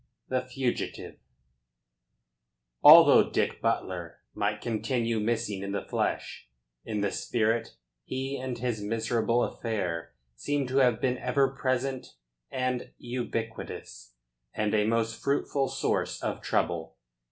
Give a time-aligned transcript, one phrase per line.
[0.29, 1.19] THE FUGITIVE
[2.81, 6.49] Although Dick Butler might continue missing in the flesh,
[6.83, 12.15] in the spirit he and his miserable affair seem to have been ever present
[12.49, 14.15] and ubiquitous,
[14.55, 16.97] and a most fruitful source of trouble.